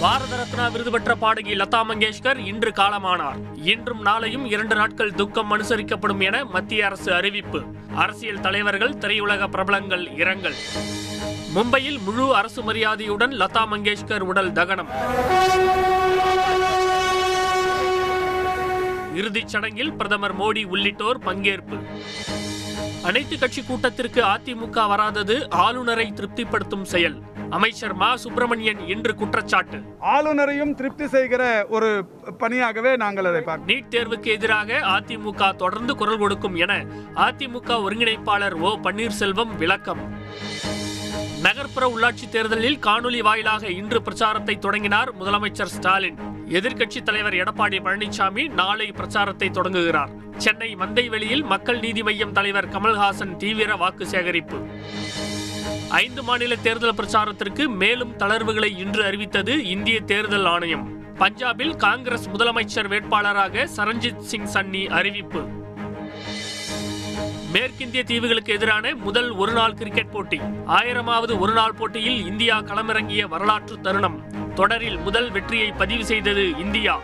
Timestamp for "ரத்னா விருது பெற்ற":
0.36-1.14